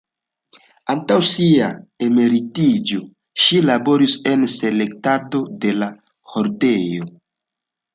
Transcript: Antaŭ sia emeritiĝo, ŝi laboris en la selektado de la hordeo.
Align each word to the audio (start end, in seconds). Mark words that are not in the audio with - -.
Antaŭ 0.93 1.17
sia 1.31 1.67
emeritiĝo, 2.07 3.03
ŝi 3.45 3.63
laboris 3.69 4.19
en 4.35 4.49
la 4.49 4.53
selektado 4.59 5.47
de 5.63 5.79
la 5.81 5.95
hordeo. 6.35 7.17